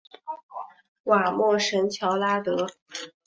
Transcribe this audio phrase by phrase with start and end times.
[1.03, 2.65] 瓦莫什乔拉德。